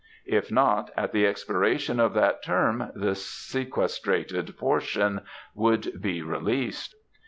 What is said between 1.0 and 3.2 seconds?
the expiration of that term, the